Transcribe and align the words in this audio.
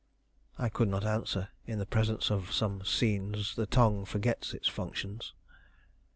I 0.57 0.67
could 0.69 0.87
not 0.89 1.05
answer; 1.05 1.49
in 1.67 1.77
the 1.77 1.85
presence 1.85 2.31
of 2.31 2.51
some 2.51 2.83
scenes 2.83 3.55
the 3.55 3.67
tongue 3.67 4.03
forgets 4.03 4.51
its 4.51 4.67
functions. 4.67 5.33